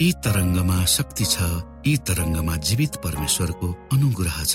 [0.00, 1.36] यी तरङ्गमा शक्ति छ
[1.86, 4.54] यी तरङ्गमा जीवित परमेश्वरको अनुग्रह छ।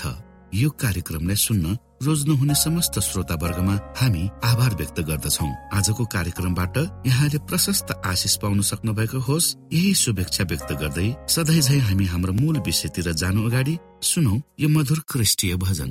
[0.54, 1.66] यो कार्यक्रमलाई सुन्न
[2.06, 5.46] रोज्नुहुने समस्त श्रोता वर्गमा हामी आभार व्यक्त गर्दछौ।
[5.78, 6.76] आजको कार्यक्रमबाट
[7.06, 12.32] यहाँले प्रशस्त आशिष पाउन सक्नु भएको होस्। यही शुभेच्छा व्यक्त गर्दै सधैँ झै हामी हाम्रो
[12.38, 13.74] मूल विषयतिर जानु अगाडि
[14.10, 15.90] सुनौ यो मधुर क्रिस्टीय भजन।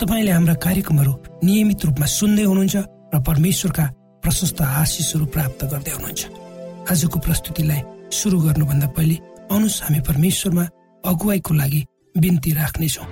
[0.00, 1.12] तपाईँले हाम्रा कार्यक्रमहरू
[1.44, 2.76] नियमित रूपमा सुन्दै हुनुहुन्छ
[3.14, 3.84] र परमेश्वरका
[4.22, 6.22] प्रशस्त आशिषहरू प्राप्त गर्दै हुनुहुन्छ।
[6.90, 7.80] आजको प्रस्तुतिलाई
[8.12, 9.16] सुरु गर्नुभन्दा पहिले
[9.52, 10.64] आउनुहोस् हामी परमेश्वरमा
[11.04, 11.80] अगुवाईको लागि
[12.14, 13.06] बिन्ती राख्नेछौँ।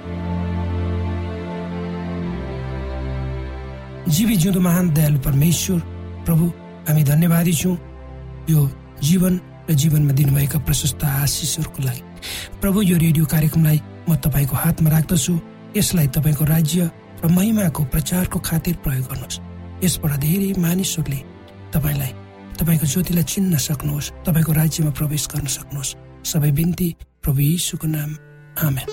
[4.13, 5.79] जीवी जिउँदो महान दयालु परमेश्वर
[6.27, 6.45] प्रभु
[6.89, 7.77] हामी धन्यवादी छौँ।
[8.51, 8.61] यो
[9.03, 9.34] जीवन
[9.71, 12.03] र जीवनमा दिनुभएका प्रशस्त आशिषहरूको लागि।
[12.61, 15.33] प्रभु यो रेडियो कार्यक्रमलाई म तपाईँको हातमा राख्दछु।
[15.77, 16.91] यसलाई तपाईँको राज्य
[17.25, 19.41] र महिमाको प्रचारको खातिर प्रयोग गर्नुहोस्।
[19.84, 21.21] यसबाट धेरै मानिसहरूले
[21.72, 22.12] तपाईँलाई
[22.60, 26.88] तपाईँको ज्योतिलाई चिन्न सक्नुहोस् तपाईँको राज्यमा प्रवेश गर्न सक्नुहोस्। सबै बिन्ती
[27.22, 28.10] प्रभु यीशुको नाम।
[28.60, 28.89] आमेन।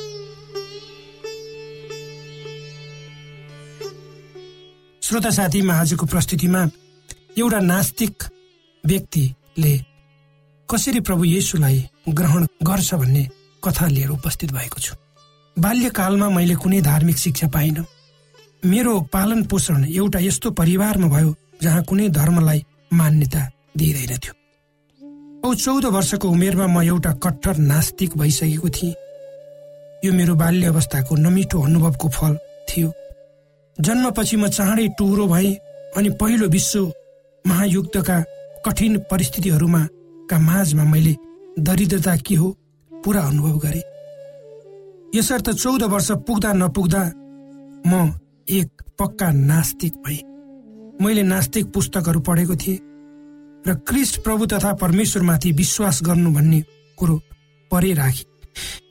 [5.02, 6.62] श्रोता साथीमा आजको प्रस्तुतिमा
[7.38, 8.24] एउटा नास्तिक
[8.84, 9.74] व्यक्तिले
[10.70, 11.78] कसरी प्रभु येसुलाई
[12.10, 13.24] ग्रहण गर्छ भन्ने
[13.64, 14.96] कथा लिएर उपस्थित भएको छु।
[15.58, 17.86] बाल्यकालमा मैले कुनै धार्मिक शिक्षा पाइनँ।
[18.64, 22.64] मेरो पालन पोषण एउटा यस्तो परिवारमा भयो जहाँ कुनै धर्मलाई
[22.94, 23.42] मान्यता
[23.78, 24.34] दिइँदैन थियो
[25.44, 28.96] औ चौध वर्षको उमेरमा म एउटा कट्टर नास्तिक भइसकेको थिएँ।
[30.06, 32.34] यो मेरो बाल्य अवस्थाको नमिठो अनुभवको फल
[32.70, 32.92] थियो।
[33.78, 35.56] जन्मपछि म चाँडै टुरो भएँ
[35.98, 36.92] अनि पहिलो विश्व
[37.46, 38.18] महायुद्धका
[38.66, 39.84] कठिन परिस्थितिहरूमा
[40.30, 41.16] का माझमा मैले
[41.60, 42.48] दरिद्रता के हो
[42.92, 43.89] पुरा अनुभव गरेँ।
[45.16, 47.02] यसर्थ चौध वर्ष पुग्दा नपुग्दा
[47.88, 47.94] म
[48.48, 50.20] एक पक्का नास्तिक भए
[51.02, 52.78] मैले नास्तिक पुस्तकहरू पढेको थिएँ
[53.68, 56.62] र क्रिस्ट प्रभु तथा परमेश्वरमाथि विश्वास गर्नु भन्ने
[56.98, 57.16] कुरो
[57.72, 58.26] परे राखे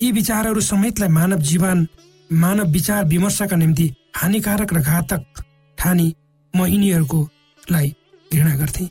[0.03, 1.87] यी विचारहरू समेतलाई मानव जीवन
[2.31, 5.43] मानव विचार विमर्शका निम्ति हानिकारक र घातक
[5.79, 6.14] ठानी
[6.55, 7.21] म यिनीहरूको
[7.71, 7.94] लाई
[8.31, 8.85] घृणा गर्थे।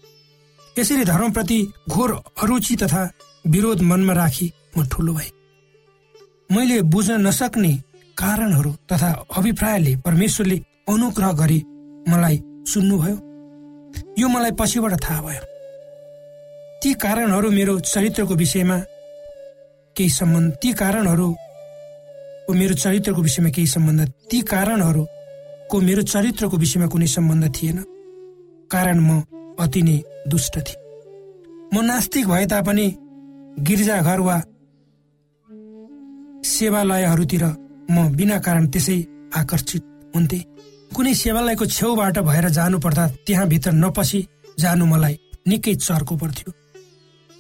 [0.75, 1.59] यसरी धर्मप्रति
[1.89, 2.11] घोर
[2.43, 3.09] अरुचि तथा
[3.45, 5.29] विरोध मनमा राखी म ठुलो भए।
[6.51, 7.71] मैले बुझ्न नसक्ने
[8.17, 10.57] कारणहरू तथा अभिप्रायले परमेश्वरले
[10.89, 11.59] अनुग्रह गरी
[12.09, 12.37] मलाई
[12.71, 13.15] सुन्नुभयो।
[14.19, 15.43] यो मलाई पछिबाट थाहा भयो।
[16.81, 18.77] ती कारणहरू मेरो चरित्रको विषयमा
[19.95, 27.07] केही सम्बन्ध ती कारणहरूको मेरो चरित्रको विषयमा केही सम्बन्ध ती कारणहरूको मेरो चरित्रको विषयमा कुनै
[27.07, 27.77] सम्बन्ध थिएन।
[28.71, 29.21] कारण म
[29.59, 29.97] अति नै
[30.27, 30.79] दुष्ट थिएँ।
[31.73, 32.87] म नास्तिक भए तापनि
[33.59, 34.41] गिर्जाघर वा
[36.47, 37.43] सेवालयहरूतिर
[37.89, 38.97] म बिना कारण त्यसै
[39.35, 39.83] आकर्षित
[40.15, 40.39] हुन्थे।
[40.95, 44.19] कुनै सेवालयको छेउबाट भएर जानु पर्दा त्यहाँभित्र नपसी
[44.59, 45.15] जानु मलाई
[45.47, 46.51] निकै चर्को पर्थ्यो।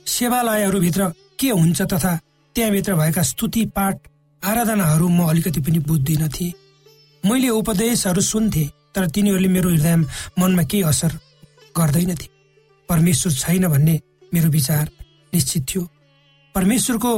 [0.07, 1.01] सेवालयहरूभित्र
[1.39, 2.13] के हुन्छ तथा
[2.55, 3.95] त्यहाँभित्र भएका स्तुति पाठ
[4.43, 6.53] आराधनाहरू म अलिकति पनि बुझ्दिन थिएँ।
[7.23, 8.63] मैले उपदेशहरू सुन्थे
[8.95, 9.95] तर तिनीहरूले मेरो हृदय
[10.39, 11.11] मनमा केही असर
[11.77, 12.27] गर्दैनथे
[12.89, 13.99] परमेश्वर छैन भन्ने
[14.31, 14.85] मेरो विचार
[15.33, 15.83] निश्चित थियो।
[16.55, 17.11] परमेश्वरको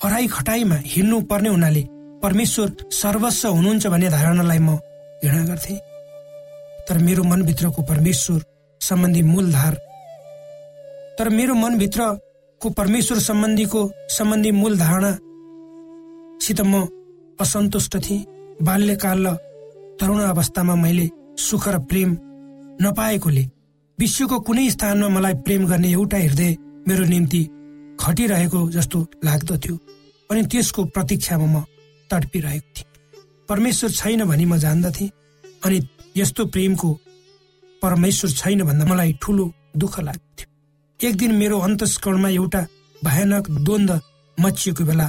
[0.00, 1.82] अराई खटाईमा हिँड्नु पर्ने हुनाले
[2.22, 4.76] परमेश्वर सर्वस्व हुनुहुन्छ भन्ने धारणालाई म
[5.24, 5.74] घृणा गर्थे।
[6.86, 8.40] तर मेरो मनभित्रको परमेश्वर
[8.80, 9.74] सम्बन्धी मूलधार
[11.18, 13.80] तर मेरो मनभित्रको परमेश्वर सम्बन्धीको
[14.16, 16.84] सम्बन्धी मूल धारणासित म
[17.40, 18.24] असन्तुष्ट थिएँ।
[18.62, 19.34] बाल्यकाल र
[20.00, 21.06] तरुण अवस्थामा मैले
[21.38, 22.10] सुख र प्रेम
[22.82, 23.44] नपाएकोले
[23.98, 26.56] विश्वको कुनै स्थानमा मलाई प्रेम गर्ने एउटा हृदय
[26.88, 27.42] मेरो निम्ति
[28.00, 29.74] खटिरहेको जस्तो लाग्दथ्यो
[30.30, 31.64] अनि त्यसको प्रतीक्षामा म
[32.10, 32.92] तडपिरहेको थिएँ।
[33.48, 35.10] परमेश्वर छैन भनी म जान्दथेँ
[35.64, 35.78] अनि
[36.16, 36.90] यस्तो प्रेमको
[37.82, 39.44] परमेश्वर छैन भन्दा मलाई ठुलो
[39.76, 40.46] दुःख लाग्थ्यो।
[41.00, 42.60] एक दिन मेरो अन्तस्करणमा एउटा
[43.02, 43.90] भयानक द्वन्द
[44.38, 45.08] मचिएको बेला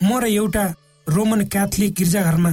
[0.00, 0.64] म र एउटा
[1.06, 2.52] रोमन क्याथोलिक गिर्जाघरमा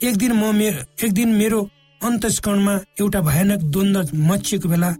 [0.00, 1.60] एक दिन म मेरो एक दिन मेरो
[2.00, 3.96] अन्तस्करणमा एउटा भयानक द्वन्द
[4.28, 4.90] मचिएको बेला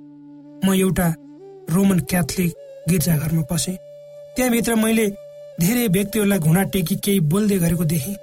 [0.65, 1.09] म एउटा
[1.69, 2.51] रोमन क्याथोलिक
[2.89, 3.77] गिर्जाघरमा पसेँ।
[4.37, 5.07] त्यहाँभित्र मैले
[5.61, 8.17] धेरै व्यक्तिहरूलाई घुँडा टेकी केही बोल्दै गरेको देखेँ।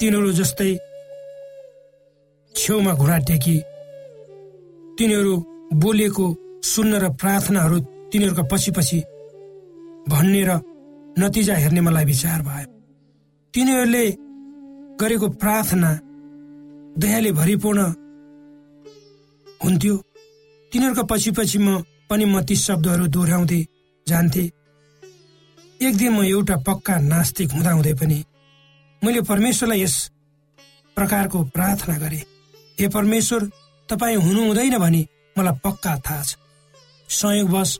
[0.00, 0.70] तिनीहरू जस्तै
[2.54, 3.56] छेउमा घुँडा टेकी
[4.98, 5.34] तिनीहरू
[5.82, 6.26] बोलेको
[6.64, 7.78] सुन्न र प्रार्थनाहरू
[8.10, 8.98] तिनीहरूका पछि पछि
[10.10, 10.50] भन्ने र
[11.18, 12.66] नतिजा हेर्ने मलाई विचार भयो।
[13.54, 14.04] तिनीहरूले
[15.00, 15.90] गरेको प्रार्थना
[16.98, 17.80] दयाले भरिपूर्ण
[19.60, 19.94] हुन्थ्यो।
[20.72, 21.68] तिनीहरूका पछि पछि म
[22.10, 23.60] पनि म ती शब्दहरू दोहोऱ्याउँदै
[24.06, 24.44] जान्थे।
[25.80, 28.18] एक दिन म एउटा पक्का नास्तिक हुँदाहुँदै पनि
[29.02, 29.96] मैले परमेश्वरलाई यस
[30.96, 32.20] प्रकारको प्रार्थना गरे
[32.78, 33.40] हे परमेश्वर
[33.88, 35.02] तपाईँ हुनु हुँदैन भने
[35.36, 36.36] मलाई पक्का थाहा छ।
[37.08, 37.70] संयोगवश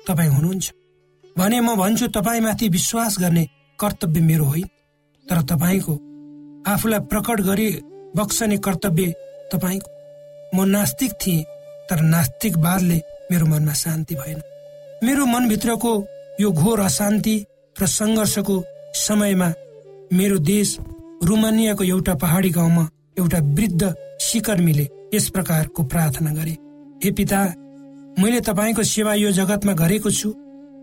[0.00, 0.72] तपाईँ हुनुहुन्छ।
[1.38, 3.44] भने म भन्छु तपाईँमाथि विश्वास गर्ने
[3.78, 4.68] कर्तव्य मेरो होइन
[5.26, 5.94] तर तपाईँको
[6.72, 7.68] आफूलाई प्रकट गरी
[8.16, 9.06] बक्सने कर्तव्य
[9.52, 9.88] तपाईँको।
[10.54, 11.44] म नास्तिक थिएँ
[11.90, 12.98] तर नास्तिकवादले
[13.30, 14.40] मेरो मनमा शान्ति भएन।
[15.04, 15.92] मेरो मनभित्रको
[16.40, 17.36] यो घोर अशान्ति
[17.76, 18.62] र सङ्घर्षको
[18.96, 19.52] समयमा
[20.12, 20.76] मेरो देश
[21.24, 22.88] रुमानियाको एउटा पहाडी गाउँमा
[23.18, 26.56] एउटा वृद्ध सिकर्मीले यस प्रकारको प्रार्थना गरे।
[27.04, 27.40] हे पिता
[28.18, 30.30] मैले तपाईँको सेवा यो जगतमा गरेको छु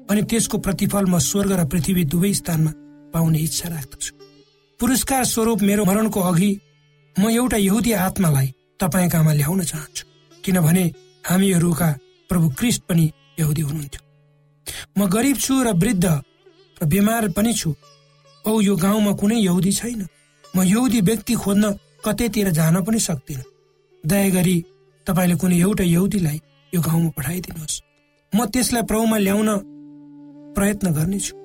[0.10, 2.72] अनि त्यसको प्रतिफल म स्वर्ग र पृथ्वी दुवै स्थानमा
[3.14, 4.12] पाउने इच्छा राख्दछु।
[4.80, 6.52] पुरस्कार स्वरूप मेरो मरणको अघि
[7.16, 8.48] म एउटा यहुदी आत्मालाई
[8.80, 10.04] तपाईँकामा ल्याउन चाहन्छु।
[10.44, 10.86] किनभने
[11.30, 11.90] हामीहरूका
[12.32, 13.06] प्रभु क्रिस्ट पनि
[13.40, 14.02] यहुदी हुनुहुन्थ्यो।
[14.98, 16.06] म गरिब छु र वृद्ध
[16.82, 17.76] र बिमार पनि छु।
[18.46, 20.08] औ यो गाउँमा कुनै यहुदी छैन।
[20.56, 21.72] म यहुदी व्यक्ति खोज्न
[22.06, 23.44] कतैतिर जान पनि सक्दिनँ।
[24.04, 24.58] दया गरी
[25.08, 26.42] तपाईँले कुनै एउटा यहुदीलाई
[26.74, 27.82] यो गाउँमा पठाइदिनुहोस्।
[28.34, 29.50] म त्यसलाई प्रभुमा ल्याउन
[30.56, 31.36] प्रयत्न गर्नेछु।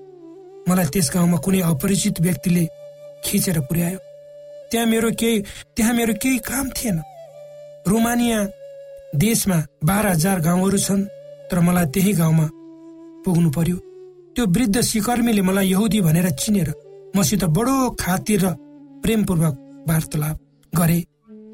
[0.68, 2.64] मलाई त्यस गाउँमा कुनै अपरिचित व्यक्तिले
[3.24, 3.98] खिचेर पुर्यायो।
[4.70, 5.42] त्यहाँ मेरो केही
[5.76, 6.98] त्यहाँ मेरो केही काम थिएन।
[7.86, 8.38] रोमानिया
[9.16, 11.04] देशमा बाह्र हजार गाउँहरू छन्
[11.50, 12.46] तर मलाई त्यही गाउँमा
[13.24, 13.76] पुग्नु पर्यो।
[14.34, 16.72] त्यो वृद्ध सिकर्मीले मलाई यहुदी भनेर चिनेर
[17.16, 18.54] मसित बडो खातिर र
[19.02, 19.54] प्रेमपूर्वक
[19.88, 20.36] वार्तालाप
[20.72, 21.00] गरे।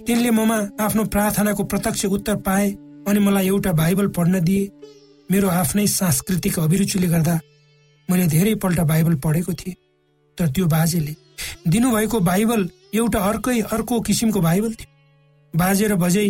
[0.06, 2.70] तिनले ममा आफ्नो प्रार्थनाको प्रत्यक्ष उत्तर पाए
[3.08, 4.70] अनि मलाई एउटा बाइबल पढ्न दिए।
[5.30, 7.38] मेरो आफ्नै सांस्कृतिक अभिरुचिले गर्दा
[8.08, 9.76] मैले धेरैपल्ट बाइबल पढेको थिएँ।
[10.38, 11.14] तर त्यो बाजेले
[11.68, 14.90] दिनुभएको बाइबल एउटा अर्कै अर्को किसिमको बाइबल थियो।
[15.54, 16.28] बाजे र बजै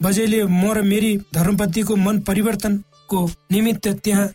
[0.00, 3.20] बजैले म र मेरी धर्मपतिको मन परिवर्तनको
[3.52, 4.26] निमित्त त्यहाँ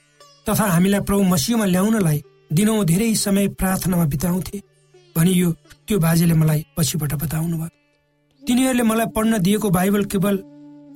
[0.47, 2.21] तथा हामीलाई प्रभु मसिहमा ल्याउनलाई
[2.53, 4.57] दिनौँ धेरै समय प्रार्थनामा बिताउँथे।
[5.15, 5.51] भनी यो
[5.87, 7.69] त्यो बाजेले मलाई पछिबाट बताउनु भयो।
[8.41, 10.35] तिनीहरूले मलाई पढ्न दिएको बाइबल केवल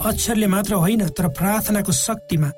[0.05, 2.49] अक्षरले मात्र होइन तर प्रार्थनाको शक्तिमा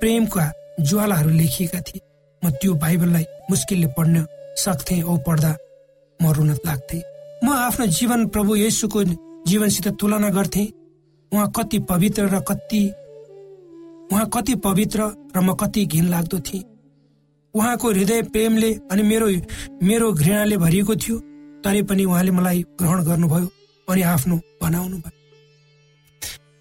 [0.00, 0.44] प्रेमका
[0.88, 2.00] ज्वालाहरू लेखिएका थिए।
[2.42, 4.24] म त्यो बाइबललाई मुस्किलले पढ्न
[4.56, 5.52] सक्थे औ पढ्दा
[6.20, 6.98] म रुन लाग्थे।
[7.44, 9.04] म आफ्नो जीवन प्रभु येसुको
[9.48, 10.64] जीवनसित तुलना गर्थे।
[11.32, 12.82] उहाँ कति पवित्र र कति
[14.12, 15.00] उहाँ कति पवित्र
[15.36, 16.64] र म कति घिन लाग्दो थिएँ।
[17.54, 19.28] उहाँको हृदय प्रेमले अनि मेरो
[19.82, 21.18] मेरो घृणाले भरिएको थियो
[21.64, 23.48] तरै पनि उहाँले मलाई ग्रहण गर्नुभयो
[23.88, 25.16] अनि आफ्नो बनाउनु भयो।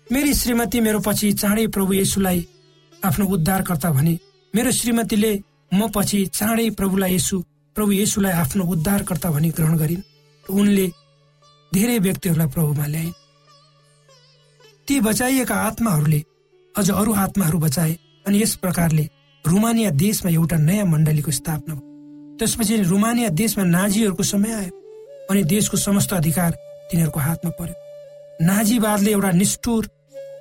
[0.07, 2.39] मेरी श्रीमती मेरो पछि चाँडै प्रभु येसुलाई
[3.05, 4.17] आफ्नो उद्धारकर्ता भने
[4.53, 5.31] मेरो श्रीमतीले
[5.73, 7.43] म पछि चाँडै प्रभुलाई यसु
[7.75, 10.03] प्रभु येसुलाई आफ्नो उद्धारकर्ता भनी ग्रहण गरिन्।
[10.45, 10.87] उनले
[11.71, 13.13] धेरै व्यक्तिहरूलाई प्रभुमा ल्याइन्।
[14.87, 16.21] ती बचाइएका आत्माहरूले
[16.75, 17.93] अझ अरू आत्माहरू बचाए
[18.27, 19.03] अनि यस प्रकारले
[19.45, 24.71] रुमानिया देशमा एउटा नयाँ मण्डलीको स्थापना भयो। त्यसपछि रुमानिया देशमा नाजीहरूको समय आयो
[25.29, 26.51] अनि देशको समस्त अधिकार
[26.91, 27.75] तिनीहरूको हातमा पर्यो।
[28.45, 29.89] नाजीवादले एउटा निष्ठुर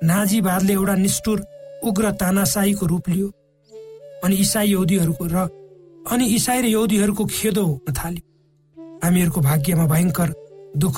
[0.03, 1.43] नाजीवादले एउटा निष्ठुर
[1.83, 3.27] उग्र तानासाहीको रूप लियो
[4.23, 5.47] अनि इसाई यौदीहरूको र
[6.11, 8.23] अनि इसाई र यौदीहरूको खेदो हुन थाल्यो।
[9.03, 10.29] हामीहरूको भाग्यमा भयङ्कर
[10.77, 10.97] दुःख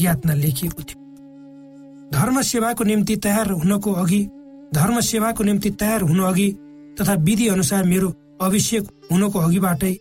[0.00, 1.05] यातना लेखिएको थियो।
[2.12, 4.22] धर्म सेवाको निम्ति तयार हुनको अघि
[4.74, 6.48] धर्म सेवाको निम्ति तयार हुनु अघि
[7.00, 9.94] तथा विधि अनुसार मेरो अभिषेक हुनको अघिबाटै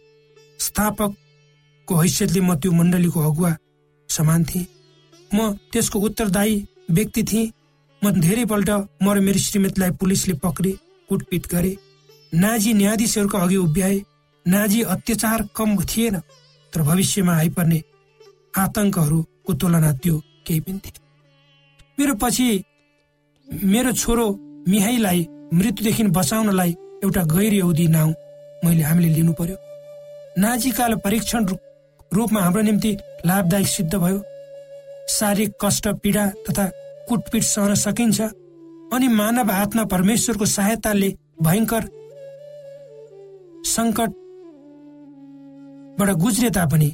[0.60, 3.52] स्थापकको हैसियतले म त्यो मण्डलीको अगुवा
[4.10, 4.66] समान थिएँ।
[5.32, 6.56] म त्यसको उत्तरदायी
[6.92, 7.52] व्यक्ति थिएँ।
[8.02, 8.70] म धेरैपल्ट
[9.04, 10.72] म र मेरो श्रीमतीलाई पुलिसले पक्रे
[11.10, 11.76] कुटपिट गरे।
[12.34, 14.02] नाजी न्यायाधीशहरूको अघि उभ्याए।
[14.46, 16.16] नाजी अत्याचार कम थिएन
[16.74, 17.82] तर भविष्यमा आइपर्ने
[18.58, 21.04] आतंकहरूको तुलना त्यो केही पनि थिए
[21.98, 22.48] मेरो पछि
[23.48, 24.26] मेरो छोरो
[24.68, 25.22] मिहाईलाई
[25.54, 26.72] मृत्युदेखि बचाउनलाई
[27.04, 28.12] एउटा गैर यौदी नाउँ
[28.64, 29.58] मैले हामीले लिनु पर्यो।
[30.42, 31.42] नाजीकाल परीक्षण
[32.12, 32.92] रूपमा हाम्रो निम्ति
[33.26, 34.20] लाभदायक सिद्ध भयो।
[35.10, 36.66] शारीरिक कष्ट पीडा तथा
[37.08, 38.20] कुटपिट सहन सकिन्छ
[38.94, 41.10] अनि मानव आत्मा परमेश्वरको सहायताले
[41.42, 41.84] भयङ्कर
[43.76, 44.10] सङ्कटबाट
[46.24, 46.90] गुज्रे तापनि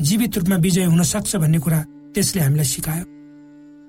[0.00, 1.80] जीवित रूपमा विजय हुन सक्छ भन्ने कुरा
[2.14, 3.17] त्यसले हामीलाई सिकायो।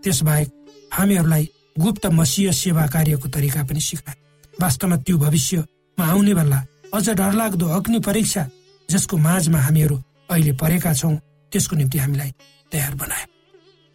[0.03, 0.49] त्यसबाहेक
[0.93, 1.47] हामीहरूलाई
[1.79, 6.59] गुप्त मसीय सेवा कार्यको तरिका पनि सिकायो वास्तवमा त्यो भविष्यमा आउने बेला
[6.93, 8.43] अझ डरलाग्दो अग्नि परीक्षा
[8.89, 9.97] जसको माझमा हामीहरू
[10.31, 11.15] अहिले परेका छौँ
[11.51, 12.31] त्यसको निम्ति हामीलाई
[12.71, 13.27] तयार बनायो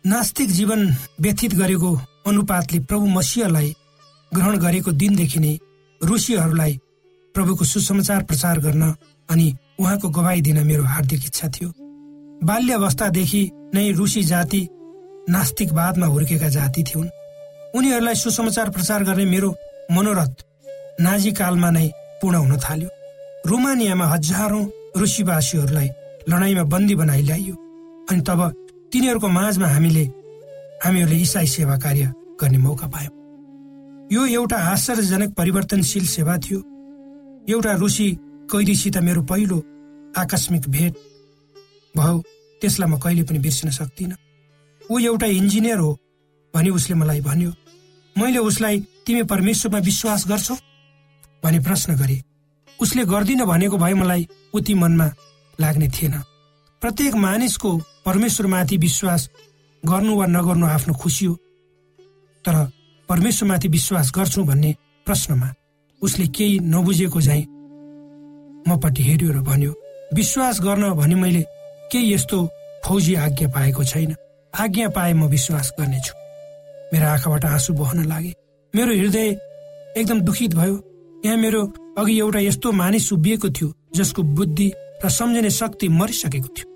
[0.04, 0.80] नास्तिक जीवन
[1.20, 1.90] व्यथित गरेको
[2.26, 3.74] अनुपातले प्रभु मसिहलाई
[4.32, 5.52] ग्रहण गरेको दिनदेखि नै
[6.00, 6.80] रुसीहरूलाई
[7.34, 8.94] प्रभुको सुसमाचार प्रचार गर्न
[9.28, 9.46] अनि
[9.80, 11.68] उहाँको गवाई दिन मेरो हार्दिक इच्छा थियो।
[12.46, 13.42] बाल्य अवस्थादेखि
[13.74, 14.60] नै रुसी जाति
[15.30, 17.08] नास्तिकवादमा हुर्केका जाति थिउन्।
[17.74, 19.50] उनीहरूलाई सुसमाचार प्रचार गर्ने मेरो
[19.92, 20.34] मनोरथ
[21.00, 21.88] नाजी कालमा नै
[22.22, 22.88] पूर्ण हुन थाल्यो।
[23.46, 24.64] रोमानियामा हजारौं
[24.96, 25.88] रुसीवासीहरूलाई
[26.28, 27.54] लडाईँमा बन्दी बनाइ ल्याइयो
[28.10, 28.40] अनि तब
[28.92, 30.04] तिनीहरूको माझमा हामीले
[30.84, 33.12] हामीहरूले इसाई सेवा कार्य गर्ने मौका पायौँ।
[34.12, 36.60] यो एउटा आश्चर्यजनक परिवर्तनशील सेवा थियो।
[37.48, 38.08] एउटा रुसी
[38.52, 39.58] कैदीसित मेरो पहिलो
[40.16, 40.92] आकस्मिक भेट।
[41.96, 42.16] भयो
[42.60, 44.16] त्यसलाई म कहिले पनि बिर्सिन सक्दिनँ।
[44.90, 45.98] ऊ एउटा इन्जिनियर हो
[46.54, 47.52] भनी उसले मलाई भन्यो
[48.16, 50.54] मैले उसलाई तिमी परमेश्वरमा विश्वास गर्छौ?
[51.44, 52.22] भनी प्रश्न गरे
[52.80, 55.10] उसले गर्दिन भनेको भए मलाई उति मनमा
[55.58, 56.14] लाग्ने थिएन।
[56.82, 57.70] प्रत्येक मानिसको
[58.06, 59.28] परमेश्वरमाथि विश्वास
[59.82, 61.34] गर्नु वा नगर्नु आफ्नो खुसी हो।
[62.44, 62.54] तर
[63.08, 64.74] परमेश्वरमाथि विश्वास गर्छु भन्ने
[65.06, 65.52] प्रश्नमा
[66.02, 67.40] उसले केही नबुझेको झै
[68.68, 69.72] मपट्टि हेऱ्यो र भन्यो
[70.14, 71.42] विश्वास गर्न भने मैले
[71.92, 72.38] केही यस्तो
[72.84, 74.14] फौजी आज्ञा पाएको छैन।
[74.54, 76.14] आज्ञा पाए म विश्वास गर्नेछु।
[76.92, 78.32] मेरो आँखाबाट आँसु बहन लागे।
[78.74, 79.28] मेरो हृदय
[79.98, 80.74] एकदम दुखित भयो।
[81.24, 81.62] यहाँ मेरो
[81.98, 84.72] अघि एउटा यस्तो मानिस उभिएको थियो जसको बुद्धि
[85.04, 86.66] र सम्झने शक्ति मरिसकेको थियो।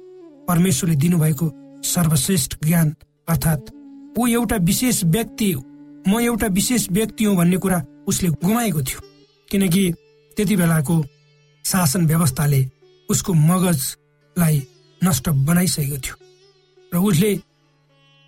[0.49, 1.51] परमेश्वरले दिनुभएको
[1.85, 2.95] सर्वश्रेष्ठ ज्ञान
[3.29, 3.71] अर्थात्
[4.19, 5.55] ऊ एउटा विशेष व्यक्ति
[6.09, 9.01] म एउटा विशेष व्यक्ति हुँ भन्ने कुरा उसले गुमाएको थियो।
[9.51, 9.93] किनकि
[10.37, 11.03] त्यति बेलाको
[11.65, 12.65] शासन व्यवस्थाले
[13.09, 14.67] उसको मगजलाई
[15.05, 16.17] नष्ट बनाइसकेको थियो।
[16.93, 17.39] र उसले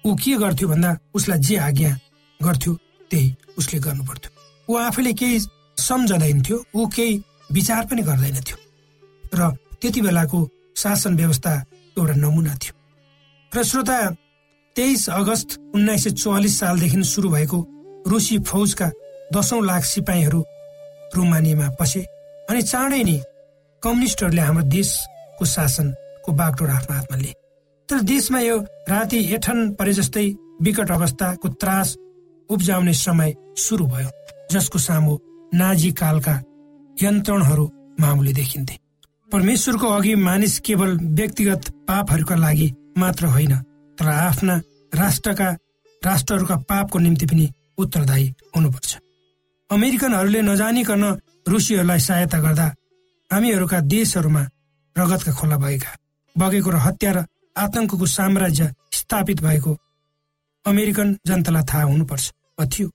[0.06, 1.92] ऊ के गर्थ्यो भन्दा उसलाई जे आज्ञा
[2.40, 2.72] गर्थ्यो
[3.10, 4.30] त्यही उसले गर्नु पर्थ्यो
[4.68, 5.38] ऊ आफैले केही
[5.78, 8.58] सम्झँदैन थियो ऊ केही विचार पनि गर्दैन थियो
[9.34, 10.38] र त्यति बेलाको
[10.76, 11.52] शासन व्यवस्था
[11.98, 12.74] एउटा नमुना थियो।
[13.52, 13.98] र श्रोता
[14.76, 17.58] तेइस अगस्त उन्नाइस सय चौवालिस सालदेखि सुरु भएको
[18.06, 18.90] रुसी फौजका
[19.34, 20.40] दसौं लाख सिपाहीहरू
[21.16, 22.00] रोमानियामा पसे
[22.50, 23.18] अनि चाँडै नै
[23.82, 27.34] कम्युनिस्टहरूले हाम्रो देशको शासनको बागडोर आफ्नो हातमा लिए।
[27.90, 28.56] तर देशमा यो
[28.88, 30.26] राति एठन परे जस्तै
[30.62, 31.96] विकट अवस्थाको त्रास
[32.50, 34.10] उब्जाउने समय सुरु भयो
[34.52, 35.16] जसको सामु
[35.52, 36.34] नाजी कालका
[37.02, 37.64] यन्त्रणहरू
[38.00, 38.76] मामुली देखिन्थे।
[39.28, 42.68] परमेश्वरको अघि मानिस केवल व्यक्तिगत पापहरूका लागि
[42.98, 43.56] मात्र होइन
[43.98, 44.54] तर आफ्ना
[44.92, 45.48] राष्ट्रका
[46.02, 48.96] राष्ट्रहरूका पापको निम्ति पनि उत्तरदायी हुनुपर्छ।
[49.70, 51.04] अमेरिकनहरूले नजानिकन
[51.48, 52.66] रुसीहरूलाई सहायता गर्दा
[53.30, 54.46] हामीहरूका देशहरूमा
[54.96, 55.92] रगतका खोला भएका
[56.36, 57.26] बगेको र हत्या र
[57.56, 59.76] आतंकको साम्राज्य स्थापित भएको
[60.64, 62.32] अमेरिकन जनतालाई थाहा हुनुपर्छ।
[62.72, 62.88] थियो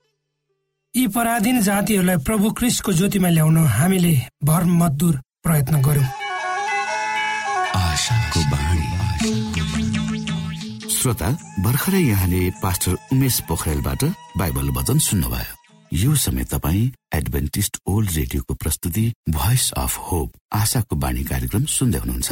[0.94, 6.08] यी पराधीन जातिहरूलाई प्रभु क्रिस्टको ज्योतिमा ल्याउन हामीले भर मजदुर प्रयत्न गर्यौं
[10.96, 11.30] श्रोता
[11.64, 14.04] भर्खरै यहाँले पास्टर उमेश पोखरेलबाट
[14.38, 15.54] बाइबल वचन सुन्नुभयो।
[15.92, 22.32] यो समय तपाईँ एडभेन्टिस्ट ओल्ड रेडियोको प्रस्तुति भोइस अफ होप आशाको बाणी कार्यक्रम सुन्दै हुनुहुन्छ।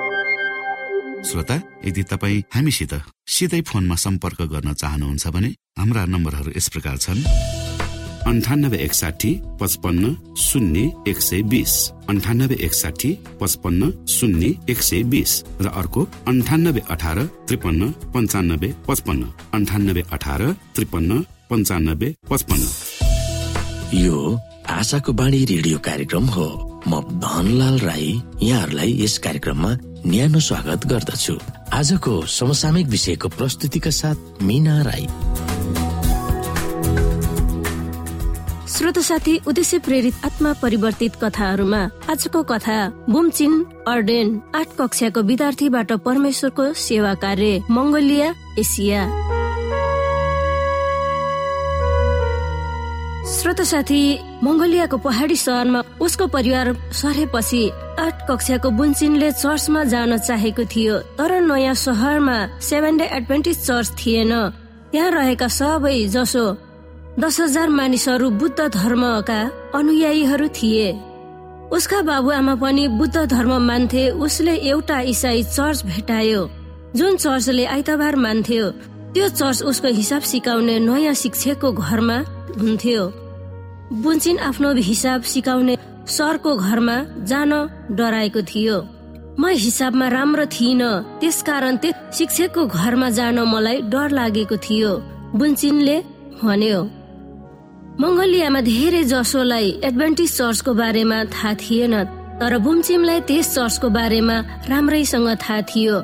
[1.25, 2.93] श्रोता यदि तपाईँ हामीसित
[3.27, 5.49] सिधै फोनमा सम्पर्क गर्न चाहनुहुन्छ भने
[5.79, 7.19] हाम्रा नम्बरहरू यस प्रकार छन्।
[8.27, 11.73] अन्ठानब्बे एकसाठी पचपन्न शून्य एक सय बिस।
[12.09, 13.11] अन्ठानब्बे एकसाठी
[13.41, 20.41] पचपन्न शून्य एक सय बिस। र अर्को अन्ठानब्बे अठार त्रिपन्न पन्चानब्बे पचपन्न। अन्ठानब्बे अठार
[20.75, 22.63] त्रिपन्न पन्चानब्बे पचपन्न।
[24.05, 24.17] यो
[24.69, 26.47] आशाको बाणी रेडियो कार्यक्रम हो।
[26.87, 31.33] म धनलाल राई यहाँहरूलाई यस कार्यक्रममा न्यानो स्वागत गर्दछु।
[31.73, 35.05] आजको समसामयिक विषयको प्रस्तुतिका साथ मिना राई।
[38.65, 42.77] श्रोत साथी उद्देश्य प्रेरित आत्मा परिवर्तित कथाहरूमा आजको कथा
[43.09, 43.53] बुमचिन
[43.87, 49.05] अर्डेन आठ कक्षाको विद्यार्थीबाट परमेश्वरको सेवा कार्य मङ्गोलिया एसिया।
[53.31, 54.01] श्रोत साथी
[54.43, 57.63] मङ्गोलियाको पहाडी सहरमा उसको परिवार सरेपछि
[58.01, 64.33] आठ कक्षाको बुन्चिनले चर्चमा जान चाहेको थियो तर नयाँ सहरमा सेभेन डे एडभेन्टिज चर्च थिएन।
[64.91, 66.45] त्यहाँ रहेका सबै जसो
[67.19, 69.39] दस हजार मानिसहरू बुद्ध धर्मका
[69.75, 70.89] अनुयायीहरू थिए।
[71.71, 76.41] उसका बाबुआमा पनि बुद्ध धर्म मान्थे उसले एउटा इसाई चर्च भेटायो।
[76.95, 78.69] जुन चर्चले आइतबार मान्थ्यो
[79.13, 82.17] त्यो चर्च उसको हिसाब सिकाउने नयाँ शिक्षकको घरमा
[82.59, 83.03] हुन्थ्यो।
[83.93, 85.75] बुन्चिन आफ्नो हिसाब सिकाउने
[86.07, 86.97] सरको घरमा
[87.29, 87.51] जान
[87.97, 88.77] डराएको थियो।
[89.39, 94.91] म हिसाबमा राम्रो थिइनँ त्यसकारण त्यो शिक्षकको घरमा जान मलाई डर लागेको थियो
[95.39, 95.97] बुन्चिनले
[96.43, 96.79] भन्यो।
[98.01, 101.95] मङ्गोलियामा धेरै जसोलाई एडभान्टेज चर्चको बारेमा थाहा थिएन
[102.39, 104.37] तर बुमचिमलाई त्यस चर्चको बारेमा
[104.71, 105.95] राम्रैसँग थाहा थियो।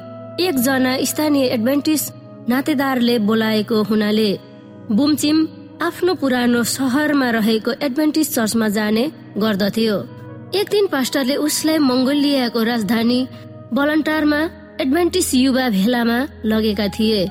[0.47, 2.01] एकजना स्थानीय एडभान्टेज
[2.49, 4.29] नातेदारले बोलाएको हुनाले
[4.91, 5.37] बुमचिम
[5.81, 9.03] आफ्नो पुरानो सहरमा रहेको एडभान्टेज चर्चमा जाने
[9.37, 9.95] गर्दथ्यो।
[10.59, 13.19] एक दिन पास्टरले उसलाई मङ्गोलियाको राजधानी
[13.73, 14.39] बलन्टारमा
[14.81, 17.21] एडभान्टेज युवा भेलामा लगेका थिए।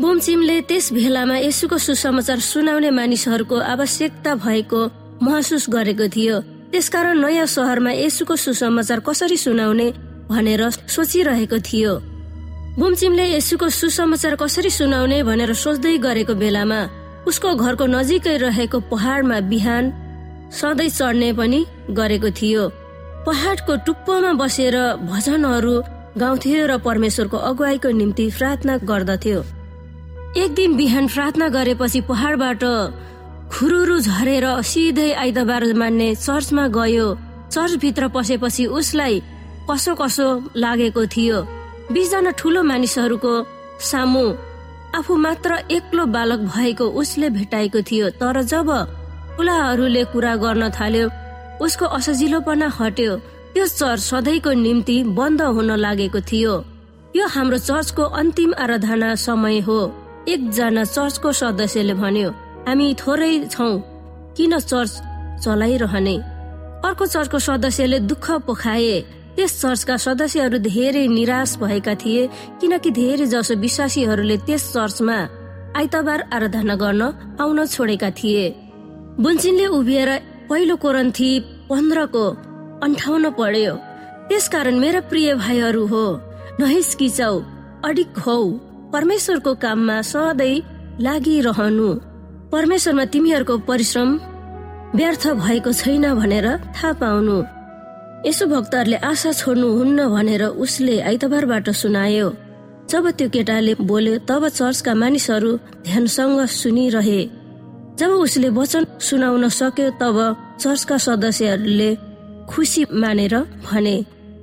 [0.00, 4.80] बुमचिमले त्यस भेलामा यसुको सुसमाचार सुनाउने मानिसहरूको आवश्यकता भएको
[5.22, 6.36] महसुस गरेको थियो।
[6.74, 9.88] त्यसकारण नयाँ सहरमा यसुको सुसमाचार कसरी सुनाउने
[10.30, 11.94] भनेर सोचिरहेको थियो।
[12.74, 19.84] बुमचिमले यसुको सुसमाचार कसरी सुनाउने भनेर सोच्दै गरेको बेलामा उसको घरको नजिकै रहेको पहाडमा बिहान
[20.52, 21.60] सधैँ चढ्ने पनि
[21.90, 22.64] गरेको थियो।
[23.26, 24.76] पहाडको टुप्पोमा बसेर
[25.10, 25.74] भजनहरू
[26.16, 29.40] गाउँथ्यो र परमेश्वरको अगुवाईको निम्ति प्रार्थना गर्दथ्यो।
[30.36, 32.62] एक दिन बिहान प्रार्थना गरेपछि पहाडबाट
[33.52, 37.06] खुरुरु झरेर सिधै आइतबार मान्ने चर्चमा गयो।
[37.50, 39.22] चर्चभित्र पसेपछि उसलाई
[39.70, 41.38] कसो कसो लागेको थियो।
[41.92, 43.34] बिसजना ठुलो मानिसहरूको
[43.82, 44.24] सामु
[44.96, 48.68] आफू मात्र एक्लो बालक भएको उसले भेटाएको थियो। तर जब
[49.36, 51.08] ठुलाहरूले कुरा गर्न थाल्यो
[51.60, 53.16] उसको असजिलोपना हट्यो।
[53.52, 56.54] त्यो चर्च सधैँको निम्ति बन्द हुन लागेको थियो।
[57.16, 59.78] यो हाम्रो चर्चको अन्तिम आराधना समय हो।
[60.28, 62.30] एकजना चर्चको सदस्यले भन्यो
[62.66, 63.68] हामी थोरै छौ।
[64.36, 64.92] किन चर्च
[65.44, 66.16] चलाइरहने?
[66.84, 68.96] अर्को चर्चको सदस्यले दुःख पोखाए।
[69.36, 72.22] त्यस चर्चका सदस्यहरू धेरै निराश भएका थिए
[72.60, 75.18] किनकि धेरै जसो विश्वासीहरूले त्यस चर्चमा
[75.78, 77.02] आइतबार आराधना गर्न
[77.40, 78.44] आउन छोडेका थिए।
[79.20, 80.10] बुन्चिनले उभिएर
[80.48, 81.30] पहिलो कोरन्थी
[81.68, 82.24] पन्ध्रको
[82.84, 83.74] अन्ठाउन्न पढ्यो।
[84.28, 86.04] त्यसकारण मेरा प्रिय भाइहरू हो
[86.60, 87.34] नहिस्किचाउ
[87.88, 88.38] अडिक हौ
[88.92, 90.64] परमेश्वरको काममा सधैँ
[91.04, 91.88] लागिरहनु।
[92.52, 94.08] परमेश्वरमा तिमीहरूको परिश्रम
[94.96, 97.36] व्यर्थ भएको छैन भनेर थाहा पाउनु।
[98.24, 102.28] यसो भक्तहरूले आशा छोड्नु हुन्न भनेर उसले आइतबारबाट सुनायो।
[102.90, 105.50] जब त्यो केटाले बोल्यो तब चर्चका मानिसहरू
[105.86, 107.20] ध्यानसँग सुनिरहे।
[107.98, 110.16] जब उसले वचन सुनाउन सक्यो तब
[110.60, 111.90] चर्चका सदस्यहरूले
[112.50, 113.34] खुसी मानेर
[113.66, 113.96] भने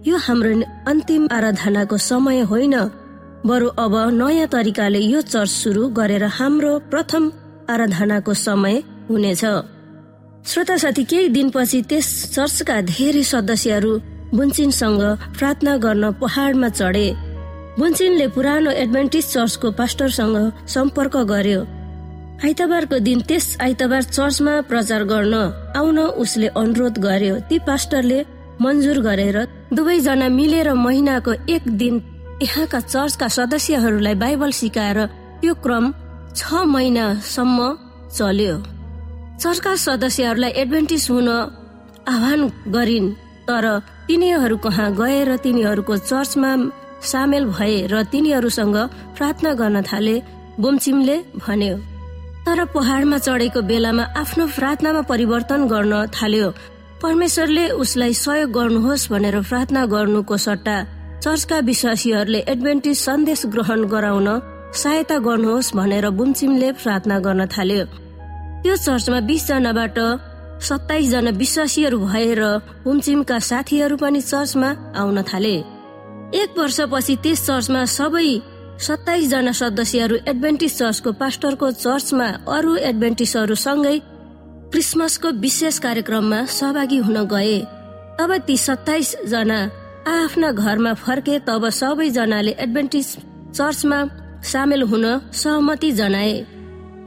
[0.07, 0.51] यो हाम्रो
[0.91, 2.75] अन्तिम आराधनाको समय होइन।
[3.45, 7.23] बरु अब नयाँ तरिकाले यो चर्च सुरु गरेर हाम्रो प्रथम
[7.69, 8.75] आराधनाको समय
[9.09, 9.43] हुनेछ।
[10.45, 13.91] श्रोता साथी केही दिनपछि त्यस चर्चका धेरै सदस्यहरू
[14.36, 15.01] बुन्चिनसँग
[15.38, 17.08] प्रार्थना गर्न पहाडमा चढे।
[17.79, 20.36] बुन्चिनले पुरानो एडभेन्टिस चर्चको पास्टरसँग
[20.67, 21.62] सम्पर्क गर्यो।
[22.43, 25.34] आइतबारको दिन त्यस आइतबार चर्चमा प्रचार गर्न
[25.79, 28.19] आउन उसले अनुरोध गर्यो। ती पास्टरले
[28.62, 29.38] मन्जुर गरेर
[29.73, 31.95] दुवैजना मिलेर महिनाको एक दिन
[32.43, 34.99] यहाँका चर्चका सदस्यहरूलाई बाइबल सिकाएर
[35.41, 35.93] त्यो क्रम
[36.36, 37.58] छ महिनासम्म
[38.12, 38.56] चल्यो।
[39.41, 41.29] चर्चका सदस्यहरूलाई एडभेन्टिस हुन
[42.07, 42.41] आह्वान
[42.75, 43.09] गरिन्
[43.47, 43.65] तर
[44.07, 46.51] तिनीहरू कहाँ गएर तिनीहरूको चर्चमा
[47.11, 48.77] सामेल भए र तिनीहरूसँग
[49.17, 50.15] प्रार्थना गर्न थाले
[50.59, 51.75] बुमचिमले भन्यो।
[52.45, 56.49] तर पहाडमा चढेको बेलामा आफ्नो प्रार्थनामा परिवर्तन गर्न थाल्यो।
[57.03, 60.77] परमेश्वरले उसलाई सहयोग गर्नुहोस् भनेर प्रार्थना गर्नुको सट्टा
[61.23, 64.27] चर्चका विश्वासीहरूले एडभेन्टिज सन्देश ग्रहण गराउन
[64.73, 67.85] सहायता गर्नुहोस् भनेर बुमचिमले प्रार्थना गर्न थाल्यो।
[68.63, 69.97] त्यो चर्चमा बिस जनाबाट
[70.63, 72.41] सत्ताइस जना विश्वासीहरू भएर
[72.84, 75.56] बुमचिमका साथीहरू पनि चर्चमा आउन थाले।
[76.34, 78.30] एक वर्षपछि त्यस चर्चमा सबै
[78.80, 83.97] सत्ताइस जना सदस्यहरू एडभेन्टिस चर्चको पास्टरको चर्चमा अरू एडभेन्टिसहरू सँगै
[84.71, 87.60] क्रिसमसको विशेष कार्यक्रममा सहभागी हुन गए।
[88.19, 89.60] तब ती सत्ताइस जना
[90.08, 93.15] आफ्ना घरमा फर्के तब सबैजनाले एडभेन्टिस
[93.54, 93.99] चर्चमा
[94.47, 96.34] सामेल हुन सहमति जनाए।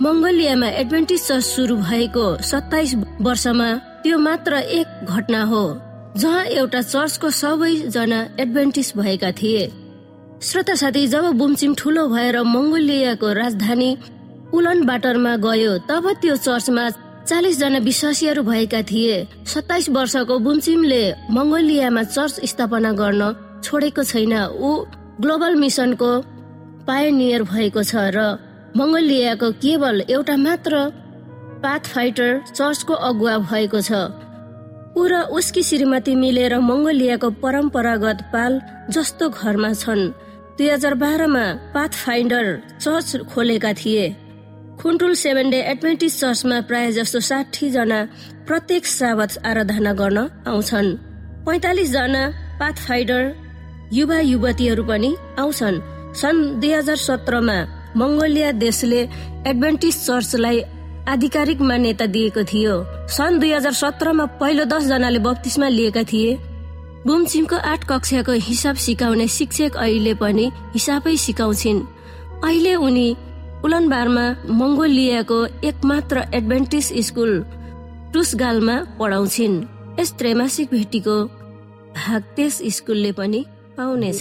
[0.02, 2.94] मङ्गोलियामा एडभेन्टिस चर्च सुरु भएको सत्ताइस
[3.26, 3.68] वर्षमा
[4.02, 5.62] त्यो मात्र एक घटना हो
[6.20, 9.62] जहाँ एउटा चर्चको सबैजना एडभेन्टिस भएका थिए।
[10.42, 13.90] श्रोता साथी जब बुमचिम ठुलो भएर मङ्गोलियाको राजधानी
[14.54, 16.88] उलन बाटरमा गयो तब त्यो चर्चमा
[17.24, 19.16] चालिस जना विश्वासीहरू भएका थिए।
[19.52, 23.22] सत्ताइस वर्षको बुमचिमले मङ्गोलियामा चर्च स्थापना गर्न
[23.64, 24.70] छोडेको छैन। ऊ
[25.20, 26.11] ग्लोबल मिसनको
[26.85, 28.45] पायोनियर भएको छ र
[28.78, 30.78] मङ्गोलियाको केवल एउटा मात्र
[31.62, 33.90] पाथ फाइटर चर्चको अगुवा भएको छ।
[34.98, 38.52] ऊ र उसकी श्रीमती मिलेर मङ्गोलियाको परम्परागत पाल
[38.94, 40.02] जस्तो घरमा छन्।
[40.56, 42.46] दुई हजार बाह्रमा पाथ फाइन्डर
[42.84, 44.04] चर्च खोलेका थिए।
[44.80, 48.00] खुन्टुल सेभेन डे एडभेन्टिस चर्चमा प्राय जस्तो साठी जना
[48.46, 50.88] प्रत्येक सावत आराधना गर्न आउँछन्।
[51.46, 52.22] पैतालिस जना
[52.60, 53.22] पाथ फाइडर
[53.92, 55.82] युवा युवतीहरू पनि आउँछन्।
[56.20, 57.58] सन् दुई हजार सत्रमा
[57.96, 59.00] मङ्गोलिया देशले
[59.46, 60.61] एडभेन्टिस चर्चलाई
[61.09, 62.74] आधिकारिक मान्यता दिएको थियो।
[63.09, 66.37] सन् दुई हजार सत्रमा पहिलो दस जनाले बत्तिसमा लिएका थिए।
[67.06, 71.80] बुमचिमको आठ कक्षाको हिसाब सिकाउने शिक्षक अहिले पनि हिसाबै सिकाउँछिन्।
[72.44, 73.09] अहिले उनी
[73.64, 77.32] उलनबारमा मङ्गोलियाको एकमात्र एडभेन्टिस स्कुल
[78.12, 79.56] टुसगालमा पढाउँछिन्।
[80.00, 81.16] यस त्रैमासिक भेटीको
[81.96, 83.40] भाग त्यस स्कुलले पनि
[83.76, 84.20] पाउनेछ।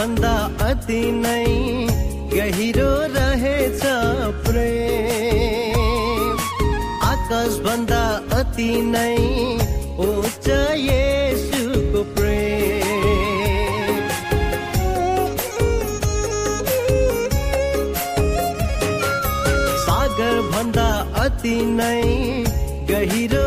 [0.00, 0.34] भन्दा
[0.64, 1.46] अति नै
[2.32, 3.82] गहिरो रहेछ
[4.46, 6.38] प्रेम।
[7.08, 8.00] आकाश भन्दा
[8.36, 9.16] अति नै
[10.04, 10.46] उच्च
[10.84, 14.00] यसुको प्रेम।
[19.84, 20.88] सागर भन्दा
[21.24, 22.02] अति नै
[22.92, 23.46] गहिरो